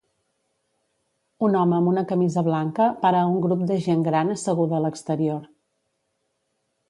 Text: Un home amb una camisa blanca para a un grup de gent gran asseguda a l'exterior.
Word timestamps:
Un 1.47 1.57
home 1.59 1.75
amb 1.79 1.91
una 1.91 2.03
camisa 2.11 2.43
blanca 2.47 2.87
para 3.05 3.21
a 3.25 3.27
un 3.33 3.37
grup 3.45 3.61
de 3.73 3.77
gent 3.89 4.01
gran 4.07 4.35
asseguda 4.37 4.79
a 4.79 4.83
l'exterior. 4.87 5.47